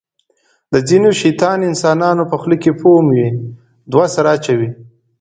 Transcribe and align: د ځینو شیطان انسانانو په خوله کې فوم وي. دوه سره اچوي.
د 0.73 0.75
ځینو 0.89 1.09
شیطان 1.21 1.57
انسانانو 1.69 2.23
په 2.31 2.35
خوله 2.41 2.57
کې 2.63 2.71
فوم 2.79 3.05
وي. 3.15 3.29
دوه 3.91 4.05
سره 4.15 4.27
اچوي. 4.37 4.69